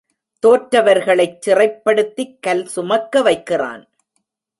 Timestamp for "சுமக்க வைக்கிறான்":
2.65-3.89